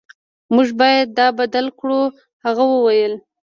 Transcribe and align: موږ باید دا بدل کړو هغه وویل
موږ 0.53 0.67
باید 0.81 1.07
دا 1.19 1.27
بدل 1.39 1.65
کړو 1.79 2.01
هغه 2.43 2.63
وویل 2.73 3.13